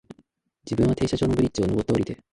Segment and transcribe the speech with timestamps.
[0.65, 2.17] 自分は停車場のブリッジを、上って、降りて、